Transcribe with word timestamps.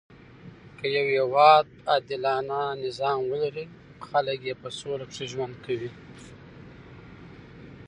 که 0.77 0.85
يو 0.95 1.05
هیواد 1.13 1.67
عادلانه 1.91 2.59
نظام 2.85 3.19
ولري؛ 3.31 3.65
خلک 4.09 4.39
ئې 4.47 4.53
په 4.61 4.69
سوله 4.79 5.05
کښي 5.09 5.25
ژوند 5.31 5.55
کوي. 5.65 5.91